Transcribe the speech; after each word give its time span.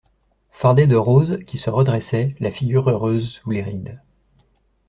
Fardé 0.49 0.87
de 0.87 0.95
rose, 0.95 1.41
qui 1.45 1.59
se 1.59 1.69
redressait, 1.69 2.33
la 2.39 2.49
figure 2.49 2.89
heureuse, 2.89 3.29
sous 3.29 3.51
les 3.51 3.61
rides. 3.61 4.01